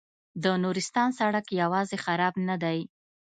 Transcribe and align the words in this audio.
د 0.43 0.45
نورستان 0.63 1.09
سړک 1.19 1.45
یوازې 1.61 1.97
خراب 2.05 2.33
نه 2.47 2.55
دی. 2.63 2.79